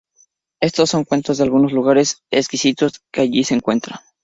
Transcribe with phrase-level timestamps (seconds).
[0.59, 3.99] Estos son cuentos de algunos lugares exquisitos que allí se encuentran.